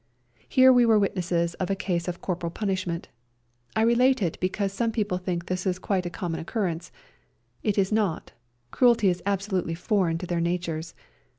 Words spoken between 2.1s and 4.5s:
corporal punishment. I relate it